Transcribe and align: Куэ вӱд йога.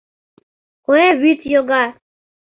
Куэ 0.85 1.07
вӱд 1.19 1.39
йога. 1.53 1.83